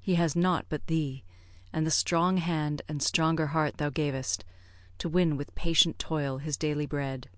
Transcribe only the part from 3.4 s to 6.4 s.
heart thou gavest, To win with patient toil